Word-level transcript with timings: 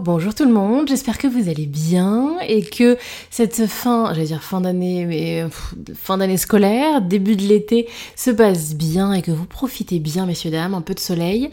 Bonjour, 0.00 0.34
tout 0.34 0.44
le 0.44 0.52
monde, 0.52 0.88
j'espère 0.88 1.18
que 1.18 1.26
vous 1.26 1.50
allez 1.50 1.66
bien 1.66 2.38
et 2.48 2.62
que 2.62 2.96
cette 3.30 3.66
fin, 3.66 4.14
j'allais 4.14 4.26
dire 4.26 4.42
fin 4.42 4.62
d'année, 4.62 5.04
mais 5.04 5.44
fin 5.94 6.16
d'année 6.16 6.38
scolaire, 6.38 7.02
début 7.02 7.36
de 7.36 7.42
l'été 7.42 7.88
se 8.16 8.30
passe 8.30 8.74
bien 8.74 9.12
et 9.12 9.20
que 9.20 9.30
vous 9.30 9.44
profitez 9.44 9.98
bien 9.98 10.24
messieurs 10.24 10.50
dames, 10.50 10.74
un 10.74 10.80
peu 10.80 10.94
de 10.94 11.00
soleil. 11.00 11.50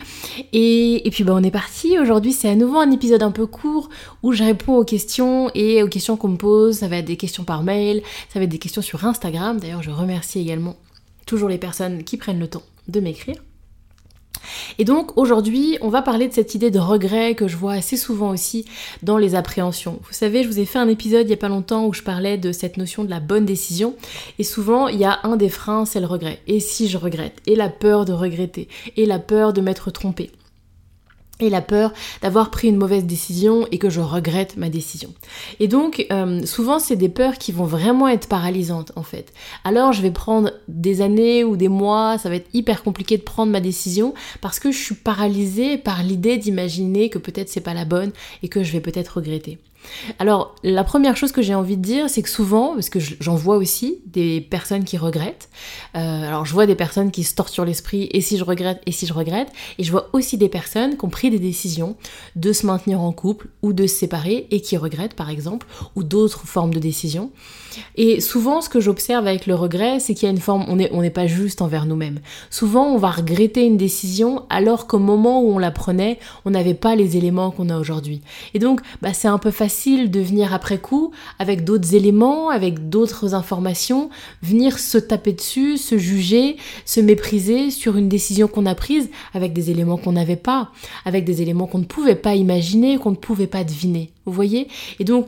Et, 0.53 1.07
puis 1.11 1.23
bah 1.25 1.33
on 1.35 1.43
est 1.43 1.51
parti, 1.51 1.99
aujourd'hui 1.99 2.31
c'est 2.31 2.49
à 2.49 2.55
nouveau 2.55 2.77
un 2.77 2.91
épisode 2.91 3.23
un 3.23 3.31
peu 3.31 3.45
court 3.45 3.89
où 4.23 4.31
je 4.31 4.43
réponds 4.43 4.77
aux 4.77 4.85
questions 4.85 5.51
et 5.53 5.83
aux 5.83 5.89
questions 5.89 6.15
qu'on 6.15 6.29
me 6.29 6.37
pose, 6.37 6.77
ça 6.77 6.87
va 6.87 6.97
être 6.97 7.05
des 7.05 7.17
questions 7.17 7.43
par 7.43 7.63
mail, 7.63 8.01
ça 8.31 8.39
va 8.39 8.45
être 8.45 8.51
des 8.51 8.59
questions 8.59 8.81
sur 8.81 9.05
Instagram, 9.05 9.59
d'ailleurs 9.59 9.83
je 9.83 9.91
remercie 9.91 10.39
également 10.39 10.77
toujours 11.25 11.49
les 11.49 11.57
personnes 11.57 12.03
qui 12.03 12.15
prennent 12.15 12.39
le 12.39 12.47
temps 12.47 12.63
de 12.87 12.99
m'écrire. 13.01 13.35
Et 14.77 14.85
donc 14.85 15.17
aujourd'hui, 15.17 15.77
on 15.81 15.89
va 15.89 16.01
parler 16.01 16.27
de 16.27 16.33
cette 16.33 16.55
idée 16.55 16.71
de 16.71 16.79
regret 16.79 17.35
que 17.35 17.47
je 17.47 17.57
vois 17.57 17.73
assez 17.73 17.97
souvent 17.97 18.29
aussi 18.29 18.65
dans 19.03 19.17
les 19.17 19.35
appréhensions. 19.35 19.99
Vous 20.03 20.13
savez, 20.13 20.43
je 20.43 20.47
vous 20.47 20.59
ai 20.59 20.65
fait 20.65 20.79
un 20.79 20.87
épisode 20.87 21.27
il 21.27 21.31
y 21.31 21.33
a 21.33 21.37
pas 21.37 21.49
longtemps 21.49 21.85
où 21.85 21.93
je 21.93 22.03
parlais 22.03 22.37
de 22.37 22.51
cette 22.51 22.77
notion 22.77 23.03
de 23.03 23.09
la 23.09 23.19
bonne 23.19 23.45
décision. 23.45 23.95
Et 24.37 24.43
souvent, 24.43 24.87
il 24.87 24.99
y 24.99 25.05
a 25.05 25.19
un 25.23 25.37
des 25.37 25.49
freins, 25.49 25.85
c'est 25.85 25.99
le 25.99 26.05
regret. 26.05 26.39
Et 26.47 26.59
si 26.59 26.87
je 26.87 26.97
regrette? 26.97 27.41
Et 27.47 27.55
la 27.55 27.69
peur 27.69 28.05
de 28.05 28.13
regretter? 28.13 28.67
Et 28.97 29.05
la 29.05 29.19
peur 29.19 29.53
de 29.53 29.61
m'être 29.61 29.91
trompé 29.91 30.31
et 31.39 31.49
la 31.49 31.61
peur 31.61 31.93
d'avoir 32.21 32.51
pris 32.51 32.67
une 32.67 32.77
mauvaise 32.77 33.05
décision 33.05 33.67
et 33.71 33.77
que 33.77 33.89
je 33.89 34.01
regrette 34.01 34.57
ma 34.57 34.69
décision. 34.69 35.13
Et 35.59 35.67
donc, 35.67 36.05
euh, 36.11 36.45
souvent, 36.45 36.79
c'est 36.79 36.95
des 36.95 37.09
peurs 37.09 37.37
qui 37.37 37.51
vont 37.51 37.65
vraiment 37.65 38.07
être 38.07 38.27
paralysantes, 38.27 38.91
en 38.95 39.03
fait. 39.03 39.33
Alors, 39.63 39.93
je 39.93 40.01
vais 40.01 40.11
prendre 40.11 40.51
des 40.67 41.01
années 41.01 41.43
ou 41.43 41.55
des 41.57 41.69
mois, 41.69 42.17
ça 42.17 42.29
va 42.29 42.35
être 42.35 42.49
hyper 42.53 42.83
compliqué 42.83 43.17
de 43.17 43.23
prendre 43.23 43.51
ma 43.51 43.61
décision 43.61 44.13
parce 44.41 44.59
que 44.59 44.71
je 44.71 44.77
suis 44.77 44.95
paralysée 44.95 45.77
par 45.77 46.03
l'idée 46.03 46.37
d'imaginer 46.37 47.09
que 47.09 47.17
peut-être 47.17 47.49
c'est 47.49 47.61
pas 47.61 47.73
la 47.73 47.85
bonne 47.85 48.11
et 48.43 48.49
que 48.49 48.63
je 48.63 48.71
vais 48.71 48.81
peut-être 48.81 49.17
regretter. 49.17 49.59
Alors, 50.19 50.55
la 50.63 50.83
première 50.83 51.15
chose 51.15 51.31
que 51.31 51.41
j'ai 51.41 51.55
envie 51.55 51.77
de 51.77 51.81
dire, 51.81 52.09
c'est 52.09 52.21
que 52.21 52.29
souvent, 52.29 52.73
parce 52.73 52.89
que 52.89 52.99
j'en 52.99 53.35
vois 53.35 53.57
aussi 53.57 53.99
des 54.05 54.41
personnes 54.41 54.83
qui 54.83 54.97
regrettent, 54.97 55.49
euh, 55.95 56.27
alors 56.27 56.45
je 56.45 56.53
vois 56.53 56.65
des 56.65 56.75
personnes 56.75 57.11
qui 57.11 57.23
se 57.23 57.33
torturent 57.35 57.65
l'esprit, 57.65 58.09
et 58.11 58.21
si 58.21 58.37
je 58.37 58.43
regrette, 58.43 58.81
et 58.85 58.91
si 58.91 59.05
je 59.05 59.13
regrette, 59.13 59.49
et 59.77 59.83
je 59.83 59.91
vois 59.91 60.09
aussi 60.13 60.37
des 60.37 60.49
personnes 60.49 60.97
qui 60.97 61.05
ont 61.05 61.09
pris 61.09 61.28
des 61.29 61.39
décisions 61.39 61.95
de 62.35 62.53
se 62.53 62.65
maintenir 62.65 63.01
en 63.01 63.11
couple 63.11 63.47
ou 63.61 63.73
de 63.73 63.87
se 63.87 63.95
séparer 63.95 64.47
et 64.51 64.61
qui 64.61 64.77
regrettent, 64.77 65.15
par 65.15 65.29
exemple, 65.29 65.67
ou 65.95 66.03
d'autres 66.03 66.45
formes 66.45 66.73
de 66.73 66.79
décisions. 66.79 67.31
Et 67.95 68.19
souvent, 68.19 68.61
ce 68.61 68.69
que 68.69 68.79
j'observe 68.79 69.27
avec 69.27 69.45
le 69.45 69.55
regret, 69.55 69.99
c'est 69.99 70.13
qu'il 70.13 70.25
y 70.25 70.29
a 70.29 70.31
une 70.33 70.39
forme, 70.39 70.65
on 70.67 70.75
n'est 70.75 70.89
on 70.91 71.07
pas 71.09 71.27
juste 71.27 71.61
envers 71.61 71.85
nous-mêmes. 71.85 72.19
Souvent, 72.49 72.85
on 72.87 72.97
va 72.97 73.09
regretter 73.09 73.65
une 73.65 73.77
décision 73.77 74.43
alors 74.49 74.87
qu'au 74.87 74.99
moment 74.99 75.41
où 75.41 75.51
on 75.51 75.57
la 75.57 75.71
prenait, 75.71 76.19
on 76.45 76.51
n'avait 76.51 76.73
pas 76.73 76.95
les 76.95 77.17
éléments 77.17 77.51
qu'on 77.51 77.69
a 77.69 77.77
aujourd'hui. 77.77 78.21
Et 78.53 78.59
donc, 78.59 78.81
bah, 79.01 79.13
c'est 79.13 79.27
un 79.27 79.37
peu 79.37 79.51
facile 79.51 80.11
de 80.11 80.19
venir 80.19 80.53
après 80.53 80.79
coup, 80.79 81.11
avec 81.39 81.63
d'autres 81.63 81.95
éléments, 81.95 82.49
avec 82.49 82.89
d'autres 82.89 83.33
informations, 83.33 84.09
venir 84.43 84.77
se 84.79 84.97
taper 84.97 85.33
dessus, 85.33 85.77
se 85.77 85.97
juger, 85.97 86.57
se 86.85 86.99
mépriser 86.99 87.71
sur 87.71 87.97
une 87.97 88.09
décision 88.09 88.47
qu'on 88.47 88.65
a 88.65 88.75
prise 88.75 89.09
avec 89.33 89.53
des 89.53 89.71
éléments 89.71 89.97
qu'on 89.97 90.13
n'avait 90.13 90.35
pas, 90.35 90.71
avec 91.05 91.18
des 91.25 91.41
éléments 91.41 91.67
qu'on 91.67 91.79
ne 91.79 91.85
pouvait 91.85 92.15
pas 92.15 92.35
imaginer, 92.35 92.97
qu'on 92.97 93.11
ne 93.11 93.15
pouvait 93.15 93.47
pas 93.47 93.63
deviner. 93.63 94.11
Vous 94.25 94.33
voyez? 94.33 94.67
Et 94.99 95.03
donc, 95.03 95.27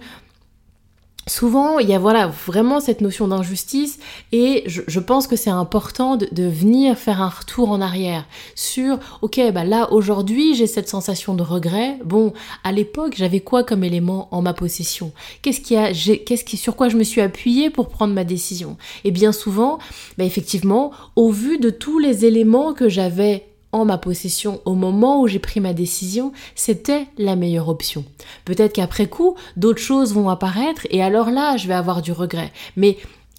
souvent, 1.28 1.80
il 1.80 1.88
y 1.90 1.94
a 1.94 2.00
voilà 2.00 2.28
vraiment 2.28 2.80
cette 2.80 3.02
notion 3.02 3.28
d'injustice 3.28 4.00
et 4.32 4.64
je, 4.66 5.00
pense 5.00 5.28
que 5.28 5.36
c'est 5.36 5.50
important 5.50 6.18
de, 6.18 6.28
venir 6.48 6.98
faire 6.98 7.22
un 7.22 7.30
retour 7.30 7.72
en 7.72 7.80
arrière 7.80 8.26
sur 8.56 9.00
ok 9.22 9.40
bah 9.54 9.64
là 9.64 9.92
aujourd'hui 9.92 10.56
j'ai 10.56 10.68
cette 10.68 10.90
sensation 10.90 11.34
de 11.34 11.44
regret. 11.44 11.98
Bon, 12.04 12.34
à 12.64 12.72
l'époque 12.72 13.14
j'avais 13.16 13.40
quoi 13.40 13.64
comme 13.64 13.84
élément 13.84 14.28
en 14.32 14.42
ma 14.42 14.54
possession? 14.54 15.12
Qu'est-ce 15.42 15.62
qui 15.62 15.76
a 15.76 15.94
qu'est-ce 15.94 16.44
qui 16.44 16.58
sur 16.58 16.76
quoi 16.76 16.90
je 16.90 16.98
me 16.98 17.04
suis 17.04 17.22
appuyée 17.22 17.70
pour 17.70 17.90
prendre 17.90 18.14
ma 18.14 18.24
décision? 18.24 18.78
Et 19.04 19.12
bien 19.12 19.32
souvent, 19.32 19.80
bah 20.18 20.24
effectivement, 20.24 20.92
au 21.16 21.32
vu 21.32 21.60
de 21.60 21.70
tous 21.70 22.00
les 22.00 22.26
éléments 22.26 22.74
que 22.74 22.90
j'avais 22.90 23.46
en 23.72 23.86
ma 23.86 23.98
possession 23.98 24.62
au 24.66 24.76
moment 24.76 25.22
où 25.22 25.28
j'ai 25.28 25.40
pris 25.40 25.60
ma 25.60 25.74
décision, 25.74 26.32
c'était 26.56 27.08
la 27.18 27.36
meilleure 27.36 27.70
option. 27.70 28.04
Peut-être 28.46 28.74
qu'après 28.74 29.08
coup, 29.08 29.36
d'autres 29.58 29.82
choses 29.82 30.14
vont 30.14 30.30
apparaître 30.30 30.88
et 30.90 31.02
alors 31.02 31.30
là, 31.30 31.58
je 31.58 31.68
vais 31.68 31.74
avoir 31.74 32.02
du 32.02 32.12
regret. 32.12 32.52
Mais 32.76 32.98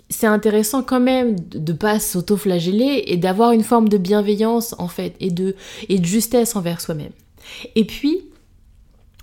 c'est 0.09 0.26
intéressant 0.26 0.82
quand 0.82 1.00
même 1.00 1.37
de 1.38 1.72
pas 1.72 1.98
s'auto-flageller 1.98 3.04
et 3.06 3.16
d'avoir 3.16 3.53
une 3.53 3.65
forme 3.65 3.88
de 3.88 3.98
bienveillance 3.98 4.75
en 4.78 4.88
fait 4.88 5.15
et 5.20 5.31
de, 5.31 5.56
et 5.88 5.98
de 5.98 6.04
justesse 6.04 6.54
envers 6.56 6.81
soi-même. 6.81 7.12
Et 7.75 7.84
puis, 7.84 8.25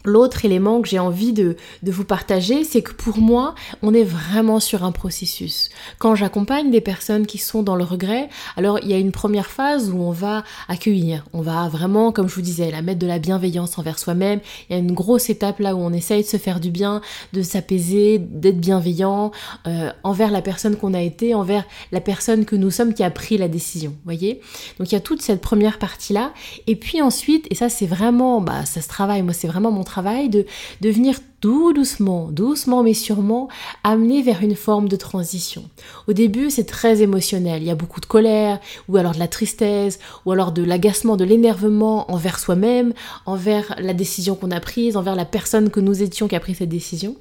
L'autre 0.06 0.46
élément 0.46 0.82
que 0.82 0.88
j'ai 0.88 1.00
envie 1.00 1.34
de, 1.34 1.58
vous 1.84 2.06
partager, 2.06 2.64
c'est 2.64 2.82
que 2.82 2.94
pour 2.94 3.18
moi, 3.18 3.54
on 3.82 3.94
est 3.94 4.04
vraiment 4.04 4.60
sur 4.60 4.84
un 4.84 4.92
processus. 4.92 5.70
Quand 5.98 6.16
j'accompagne 6.16 6.72
des 6.72 6.80
personnes 6.80 7.26
qui 7.26 7.38
sont 7.38 7.64
dans 7.64 7.76
le 7.76 7.84
regret, 7.84 8.30
alors 8.56 8.80
il 8.80 8.90
y 8.90 8.94
a 8.94 8.98
une 8.98 9.12
première 9.12 9.48
phase 9.48 9.90
où 9.90 9.98
on 9.98 10.12
va 10.12 10.44
accueillir, 10.70 11.26
on 11.34 11.42
va 11.42 11.68
vraiment, 11.68 12.14
comme 12.14 12.30
je 12.30 12.36
vous 12.36 12.42
disais, 12.42 12.72
la 12.72 12.82
mettre 12.82 13.00
de 13.00 13.08
la 13.08 13.20
bienveillance 13.20 13.78
envers 13.78 14.00
soi-même. 14.00 14.40
Il 14.70 14.74
y 14.74 14.76
a 14.76 14.80
une 14.80 14.94
grosse 14.94 15.30
étape 15.30 15.60
là 15.60 15.76
où 15.76 15.80
on 15.80 15.92
essaye 15.92 16.24
de 16.24 16.28
se 16.28 16.38
faire 16.38 16.62
du 16.62 16.72
bien, 16.72 17.02
de 17.34 17.42
s'apaiser, 17.42 18.20
d'être 18.20 18.60
bienveillant 18.60 19.32
euh, 19.68 19.92
envers 20.04 20.32
la 20.32 20.42
personne 20.42 20.78
qu'on 20.78 20.94
a 20.94 21.02
été, 21.02 21.36
envers 21.36 21.66
la 21.92 22.00
personne 22.00 22.46
que 22.46 22.56
nous 22.56 22.72
sommes 22.72 22.94
qui 22.94 23.04
a 23.04 23.12
pris 23.12 23.38
la 23.38 23.50
décision. 23.50 23.96
Voyez? 24.06 24.40
Donc 24.78 24.92
il 24.92 24.96
y 24.96 24.98
a 24.98 25.02
toute 25.02 25.22
cette 25.22 25.42
première 25.42 25.78
partie 25.78 26.14
là, 26.14 26.32
et 26.68 26.76
puis 26.76 27.02
ensuite, 27.02 27.48
et 27.50 27.56
ça 27.56 27.68
c'est 27.68 27.86
vraiment, 27.86 28.40
bah 28.40 28.66
ça 28.66 28.82
se 28.82 28.88
travaille. 28.88 29.24
Moi 29.24 29.34
c'est 29.34 29.48
vraiment 29.48 29.72
mon 29.72 29.84
de, 30.30 30.46
de 30.82 30.90
venir 30.90 31.20
tout 31.42 31.74
doucement, 31.74 32.30
doucement 32.32 32.84
mais 32.84 32.94
sûrement, 32.94 33.48
amener 33.84 34.22
vers 34.22 34.42
une 34.42 34.56
forme 34.56 34.90
de 34.90 34.96
transition. 34.96 35.64
Au 36.08 36.14
début, 36.14 36.50
c'est 36.50 36.66
très 36.66 37.02
émotionnel. 37.02 37.62
Il 37.62 37.68
y 37.68 37.72
a 37.72 37.76
beaucoup 37.76 38.02
de 38.02 38.06
colère, 38.06 38.60
ou 38.88 38.98
alors 38.98 39.14
de 39.14 39.20
la 39.20 39.28
tristesse, 39.28 40.00
ou 40.26 40.32
alors 40.32 40.52
de 40.52 40.64
l'agacement, 40.64 41.18
de 41.18 41.26
l'énervement 41.26 42.12
envers 42.12 42.40
soi-même, 42.40 42.94
envers 43.26 43.76
la 43.80 43.94
décision 43.94 44.36
qu'on 44.36 44.52
a 44.52 44.60
prise, 44.60 44.98
envers 44.98 45.16
la 45.16 45.26
personne 45.26 45.70
que 45.70 45.80
nous 45.80 46.02
étions 46.02 46.28
qui 46.28 46.36
a 46.36 46.40
pris 46.40 46.56
cette 46.56 46.70
décision. 46.70 47.16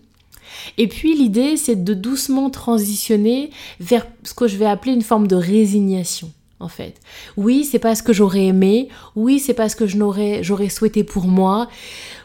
Et 0.77 0.89
puis 0.89 1.17
l'idée, 1.17 1.57
c'est 1.57 1.85
de 1.85 1.95
doucement 1.95 2.51
transitionner 2.51 3.51
vers 3.81 4.07
ce 4.25 4.35
que 4.35 4.49
je 4.49 4.57
vais 4.57 4.67
appeler 4.67 4.93
une 4.93 5.03
forme 5.03 5.27
de 5.27 5.37
résignation 5.37 6.33
en 6.61 6.69
fait. 6.69 6.95
Oui, 7.37 7.65
c'est 7.65 7.79
pas 7.79 7.95
ce 7.95 8.03
que 8.03 8.13
j'aurais 8.13 8.47
aimé, 8.47 8.89
oui, 9.17 9.39
c'est 9.39 9.55
pas 9.55 9.69
ce 9.69 9.77
que 9.77 9.87
j'aurais 9.87 10.69
souhaité 10.69 11.05
pour 11.05 11.27
moi, 11.27 11.69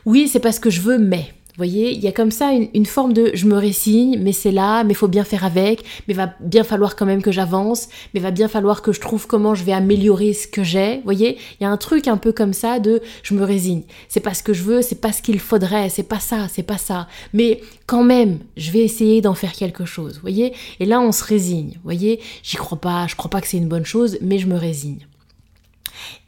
oui, 0.05 0.27
c'est 0.27 0.39
pas 0.39 0.51
ce 0.51 0.59
que 0.59 0.69
je 0.69 0.81
veux, 0.81 0.97
mais. 0.97 1.33
Voyez, 1.57 1.91
il 1.91 1.99
y 1.99 2.07
a 2.07 2.11
comme 2.11 2.31
ça 2.31 2.51
une, 2.51 2.85
forme 2.87 3.13
de 3.13 3.29
je 3.35 3.45
me 3.45 3.55
résigne, 3.55 4.17
mais 4.19 4.31
c'est 4.31 4.51
là, 4.51 4.83
mais 4.83 4.95
faut 4.95 5.07
bien 5.07 5.23
faire 5.23 5.45
avec, 5.45 5.83
mais 6.07 6.15
va 6.15 6.33
bien 6.39 6.63
falloir 6.63 6.95
quand 6.95 7.05
même 7.05 7.21
que 7.21 7.31
j'avance, 7.31 7.89
mais 8.13 8.19
va 8.19 8.31
bien 8.31 8.47
falloir 8.47 8.81
que 8.81 8.91
je 8.91 8.99
trouve 8.99 9.27
comment 9.27 9.53
je 9.53 9.63
vais 9.63 9.71
améliorer 9.71 10.33
ce 10.33 10.47
que 10.47 10.63
j'ai. 10.63 11.01
Voyez, 11.03 11.37
il 11.59 11.63
y 11.63 11.67
a 11.67 11.69
un 11.69 11.77
truc 11.77 12.07
un 12.07 12.17
peu 12.17 12.31
comme 12.31 12.53
ça 12.53 12.79
de 12.79 13.01
je 13.21 13.35
me 13.35 13.43
résigne. 13.43 13.83
C'est 14.07 14.19
pas 14.19 14.33
ce 14.33 14.41
que 14.41 14.53
je 14.53 14.63
veux, 14.63 14.81
c'est 14.81 14.99
pas 14.99 15.11
ce 15.11 15.21
qu'il 15.21 15.39
faudrait, 15.39 15.89
c'est 15.89 16.01
pas 16.01 16.19
ça, 16.19 16.47
c'est 16.49 16.63
pas 16.63 16.79
ça. 16.79 17.07
Mais 17.33 17.61
quand 17.85 18.03
même, 18.03 18.39
je 18.57 18.71
vais 18.71 18.79
essayer 18.79 19.21
d'en 19.21 19.35
faire 19.35 19.53
quelque 19.53 19.85
chose. 19.85 20.19
Voyez, 20.21 20.53
et 20.79 20.85
là 20.85 21.01
on 21.01 21.11
se 21.11 21.23
résigne. 21.23 21.77
Voyez, 21.83 22.19
j'y 22.41 22.57
crois 22.57 22.81
pas, 22.81 23.05
je 23.07 23.15
crois 23.15 23.29
pas 23.29 23.41
que 23.41 23.47
c'est 23.47 23.57
une 23.57 23.69
bonne 23.69 23.85
chose, 23.85 24.17
mais 24.21 24.39
je 24.39 24.47
me 24.47 24.57
résigne. 24.57 25.05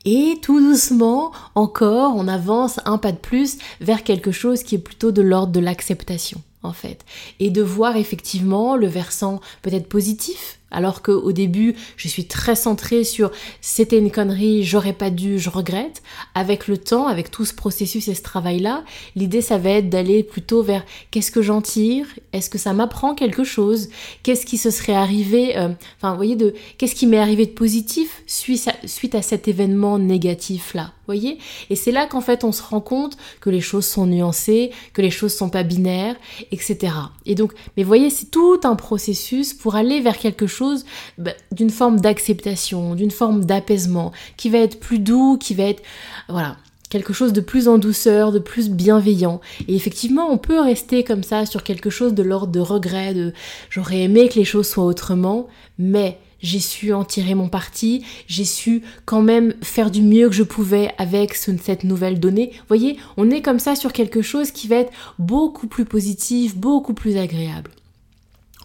Et 0.06 0.38
tout 0.42 0.60
doucement, 0.60 1.32
encore, 1.56 2.16
on 2.16 2.28
avance 2.28 2.80
un 2.86 3.00
pas 3.00 3.12
de 3.12 3.18
plus 3.18 3.58
vers 3.82 4.04
quelque 4.04 4.32
chose 4.32 4.62
qui 4.62 4.76
est 4.76 4.80
plutôt 4.80 5.12
de 5.12 5.24
l'ordre 5.24 5.52
de 5.52 5.60
l'acceptation, 5.60 6.42
en 6.62 6.74
fait. 6.74 7.04
Et 7.40 7.50
de 7.50 7.64
voir 7.64 7.98
effectivement 7.98 8.76
le 8.76 8.88
versant 8.88 9.42
peut-être 9.64 9.90
positif 9.90 10.55
Alors 10.72 11.02
qu'au 11.02 11.32
début, 11.32 11.76
je 11.96 12.08
suis 12.08 12.26
très 12.26 12.56
centrée 12.56 13.04
sur 13.04 13.32
c'était 13.62 13.98
une 13.98 14.12
connerie, 14.12 14.64
j'aurais 14.64 14.94
pas 14.94 15.10
dû, 15.10 15.40
je 15.40 15.50
regrette. 15.50 16.02
Avec 16.34 16.68
le 16.68 16.78
temps, 16.78 17.08
avec 17.08 17.32
tout 17.32 17.46
ce 17.46 17.54
processus 17.54 18.08
et 18.08 18.16
ce 18.16 18.24
travail-là, 18.24 18.84
l'idée, 19.16 19.42
ça 19.42 19.58
va 19.58 19.70
être 19.70 19.90
d'aller 19.90 20.24
plutôt 20.24 20.64
vers 20.64 20.84
qu'est-ce 21.12 21.32
que 21.32 21.42
j'en 21.42 21.62
tire? 21.62 22.08
Est-ce 22.34 22.50
que 22.50 22.58
ça 22.58 22.74
m'apprend 22.74 23.16
quelque 23.16 23.44
chose? 23.44 23.90
Qu'est-ce 24.24 24.46
qui 24.46 24.58
se 24.58 24.70
serait 24.70 24.96
arrivé 24.96 25.58
euh, 25.58 25.70
Enfin, 25.98 26.12
vous 26.12 26.18
voyez, 26.18 26.36
de 26.36 26.54
qu'est-ce 26.78 26.96
qui 26.96 27.08
m'est 27.08 27.20
arrivé 27.20 27.46
de 27.46 27.52
positif 27.52 28.24
suite 28.28 28.68
à, 28.68 28.88
suite 28.88 29.16
à 29.16 29.22
cet 29.22 29.48
événement 29.48 29.98
négatif-là? 30.00 30.92
Voyez 31.06 31.38
Et 31.70 31.76
c'est 31.76 31.92
là 31.92 32.08
qu'en 32.08 32.22
fait 32.22 32.44
on 32.44 32.52
se 32.52 32.64
rend 32.64 32.82
compte 32.82 33.18
que 33.42 33.50
les 33.50 33.62
choses 33.62 33.86
sont 33.86 34.06
nuancées, 34.06 34.72
que 34.94 35.02
les 35.02 35.12
choses 35.12 35.34
sont 35.34 35.50
pas 35.50 35.64
binaires, 35.64 36.16
etc. 36.52 36.94
Et 37.26 37.36
donc, 37.36 37.54
mais 37.78 37.84
voyez, 37.84 38.10
c'est 38.10 38.32
tout 38.32 38.60
un 38.64 38.76
processus 38.76 39.54
pour 39.54 39.76
aller 39.76 40.00
vers 40.02 40.18
quelque 40.18 40.48
chose 40.48 40.86
bah, 41.18 41.32
d'une 41.52 41.70
forme 41.70 42.00
d'acceptation, 42.00 42.96
d'une 42.96 43.12
forme 43.12 43.46
d'apaisement, 43.46 44.12
qui 44.38 44.50
va 44.50 44.60
être 44.60 44.80
plus 44.80 45.00
doux, 45.00 45.38
qui 45.38 45.54
va 45.54 45.64
être, 45.64 45.84
voilà, 46.30 46.58
quelque 46.90 47.14
chose 47.14 47.34
de 47.34 47.42
plus 47.42 47.68
en 47.68 47.78
douceur, 47.78 48.32
de 48.32 48.40
plus 48.40 48.70
bienveillant. 48.70 49.42
Et 49.68 49.76
effectivement, 49.76 50.32
on 50.32 50.38
peut 50.38 50.60
rester 50.60 51.04
comme 51.04 51.24
ça 51.24 51.46
sur 51.46 51.64
quelque 51.64 51.90
chose 51.90 52.14
de 52.14 52.24
l'ordre 52.24 52.52
de 52.52 52.60
regret, 52.60 53.14
de 53.14 53.34
j'aurais 53.70 54.02
aimé 54.02 54.30
que 54.30 54.36
les 54.36 54.46
choses 54.46 54.68
soient 54.68 54.86
autrement, 54.86 55.48
mais 55.78 56.20
j'ai 56.42 56.60
su 56.60 56.94
en 56.94 57.04
tirer 57.04 57.36
mon 57.36 57.50
parti, 57.50 58.04
j'ai 58.28 58.46
su 58.46 58.82
quand 59.06 59.22
même 59.22 59.54
faire 59.62 59.92
du 59.92 60.02
mieux 60.02 60.30
que 60.30 60.36
je 60.36 60.44
pouvais 60.44 60.92
avec 60.98 61.34
cette 61.36 61.84
nouvelle 61.84 62.20
donnée. 62.20 62.52
Vous 62.54 62.68
voyez, 62.68 62.98
on 63.18 63.30
est 63.30 63.42
comme 63.42 63.60
ça 63.60 63.76
sur 63.76 63.94
quelque 63.94 64.22
chose 64.22 64.52
qui 64.52 64.68
va 64.68 64.78
être 64.78 64.94
beaucoup 65.20 65.68
plus 65.68 65.86
positif, 65.86 66.56
beaucoup 66.56 66.94
plus 66.94 67.18
agréable. 67.18 67.72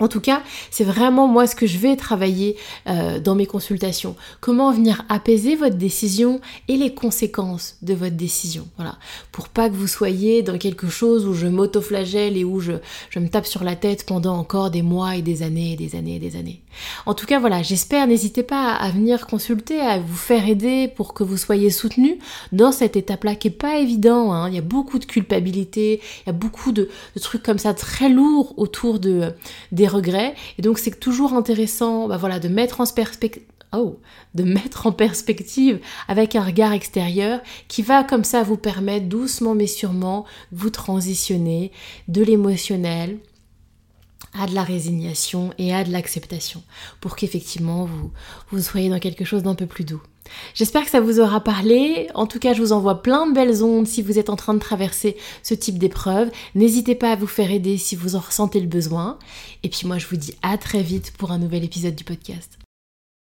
En 0.01 0.09
tout 0.09 0.21
cas, 0.21 0.43
c'est 0.71 0.85
vraiment 0.85 1.29
moi 1.29 1.47
ce 1.47 1.55
que 1.55 1.67
je 1.67 1.79
vais 1.79 1.97
travailler 1.97 2.57
euh, 2.89 3.21
dans 3.21 3.35
mes 3.35 3.47
consultations. 3.47 4.17
Comment 4.41 4.73
venir 4.73 5.05
apaiser 5.09 5.57
votre 5.57 5.77
décision 5.77 6.41
et 6.69 6.77
les 6.77 6.95
conséquences 6.95 7.77
de 7.83 7.95
votre 7.95 8.17
décision. 8.17 8.67
Voilà. 8.77 8.97
Pour 9.31 9.49
pas 9.49 9.69
que 9.69 9.75
vous 9.75 9.87
soyez 9.87 10.43
dans 10.43 10.59
quelque 10.59 10.89
chose 10.89 11.27
où 11.27 11.35
je 11.35 11.47
m'autoflagelle 11.47 12.37
et 12.37 12.45
où 12.45 12.61
je, 12.61 12.73
me 13.17 13.29
tape 13.29 13.47
sur 13.47 13.63
la 13.63 13.77
tête 13.77 14.07
pendant 14.07 14.37
encore 14.37 14.71
des 14.71 14.83
mois 14.83 15.17
et 15.17 15.23
des 15.23 15.43
années 15.43 15.73
et 15.73 15.77
des 15.77 15.95
années 15.95 16.17
et 16.17 16.19
des 16.19 16.37
années. 16.37 16.63
En 17.05 17.15
tout 17.15 17.27
cas, 17.27 17.39
voilà, 17.39 17.63
j'espère, 17.63 18.07
n'hésitez 18.07 18.43
pas 18.43 18.73
à 18.73 18.91
venir 18.91 19.27
consulter, 19.27 19.81
à 19.81 19.99
vous 19.99 20.17
faire 20.17 20.49
aider 20.49 20.89
pour 20.89 21.13
que 21.13 21.23
vous 21.23 21.37
soyez 21.37 21.71
soutenu 21.71 22.19
dans 22.53 22.73
cette 22.73 22.97
étape-là 22.97 23.35
qui 23.35 23.49
est 23.49 23.51
pas 23.51 23.79
évident. 23.79 24.33
Hein. 24.33 24.49
Il 24.49 24.55
y 24.55 24.59
a 24.59 24.63
beaucoup 24.63 24.99
de 24.99 25.05
culpabilité, 25.05 26.01
il 26.25 26.29
y 26.29 26.31
a 26.31 26.33
beaucoup 26.33 26.73
de, 26.73 26.89
de 27.15 27.21
trucs 27.21 27.43
comme 27.43 27.59
ça 27.59 27.75
très 27.75 28.09
lourds 28.09 28.55
autour 28.57 28.99
de, 28.99 29.35
des 29.73 29.90
regrets. 29.91 30.35
Et 30.59 30.63
donc 30.63 30.79
c'est 30.79 30.99
toujours 30.99 31.35
intéressant 31.35 32.09
bah 32.09 32.17
voilà, 32.17 32.39
de 32.39 32.49
mettre 32.49 32.81
en 32.81 32.87
perspective 32.87 33.43
Oh, 33.73 34.01
de 34.35 34.43
mettre 34.43 34.89
en 34.89 34.93
perspective 34.93 35.79
avec 36.09 36.35
un 36.35 36.43
regard 36.43 36.73
extérieur 36.73 37.41
qui 37.69 37.83
va 37.83 38.03
comme 38.03 38.25
ça 38.25 38.43
vous 38.43 38.57
permettre 38.57 39.07
doucement 39.07 39.55
mais 39.55 39.69
sûrement 39.69 40.25
vous 40.51 40.71
transitionner 40.71 41.71
de 42.09 42.25
l'émotionnel 42.25 43.19
à 44.35 44.47
de 44.47 44.57
la 44.57 44.65
résignation 44.65 45.53
et 45.59 45.73
à 45.73 45.85
de 45.85 45.93
l'acceptation 45.93 46.65
pour 47.01 47.15
qu'effectivement 47.15 47.85
vous, 47.85 48.11
vous 48.51 48.61
soyez 48.61 48.89
dans 48.89 48.99
quelque 48.99 49.25
chose 49.25 49.45
d'un 49.45 49.55
peu 49.55 49.67
plus 49.67 49.85
doux. 49.85 50.03
J'espère 50.55 50.85
que 50.85 50.91
ça 50.91 51.01
vous 51.01 51.21
aura 51.21 51.41
parlé. 51.41 52.09
En 52.15 52.27
tout 52.27 52.39
cas, 52.39 52.53
je 52.53 52.61
vous 52.61 52.73
envoie 52.73 53.03
plein 53.03 53.27
de 53.27 53.35
belles 53.35 53.63
ondes 53.63 53.87
si 53.87 54.03
vous 54.03 54.19
êtes 54.19 54.31
en 54.31 54.37
train 54.37 54.55
de 54.55 54.59
traverser 54.59 55.17
ce 55.43 55.55
type 55.55 55.79
d'épreuve. 55.79 56.31
N'hésitez 56.55 56.95
pas 56.95 57.13
à 57.13 57.17
vous 57.17 57.27
faire 57.27 57.51
aider 57.51 57.79
si 57.79 57.97
vous 57.97 58.17
en 58.17 58.21
ressentez 58.21 58.61
le 58.61 58.67
besoin. 58.67 59.19
Et 59.63 59.69
puis 59.69 59.87
moi, 59.87 59.99
je 59.99 60.07
vous 60.07 60.17
dis 60.17 60.35
à 60.43 60.59
très 60.59 60.83
vite 60.83 61.13
pour 61.19 61.33
un 61.33 61.39
nouvel 61.39 61.65
épisode 61.65 61.95
du 61.95 62.05
podcast. 62.05 62.60